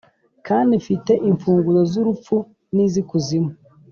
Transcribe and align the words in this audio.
kandi 0.47 0.71
mfite 0.81 1.11
imfunguzo 1.29 1.81
z’urupfu 1.91 2.35
n’iz’ikuzimu. 2.75 3.51